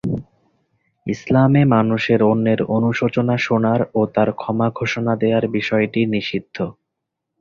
[1.07, 6.57] ইসলামে মানুষের অন্যের অনুশোচনা শোনার ও তার ক্ষমা ঘোষণা দেয়ার বিষয়টি নিষিদ্ধ।